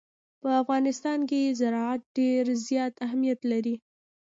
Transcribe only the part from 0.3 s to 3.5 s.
په افغانستان کې زراعت ډېر زیات اهمیت